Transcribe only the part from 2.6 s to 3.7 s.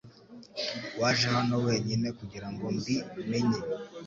mbi menye